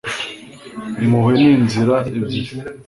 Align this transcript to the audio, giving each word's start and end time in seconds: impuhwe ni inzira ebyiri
impuhwe 1.03 1.31
ni 1.41 1.45
inzira 1.53 1.95
ebyiri 2.17 2.53